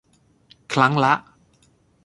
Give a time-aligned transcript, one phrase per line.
[0.73, 1.13] ครั้งละ